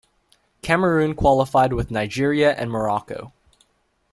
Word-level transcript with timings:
Cameroon 0.63 1.13
qualified 1.13 1.73
with 1.73 1.91
Nigeria 1.91 2.55
and 2.55 2.71
Morocco. 2.71 3.33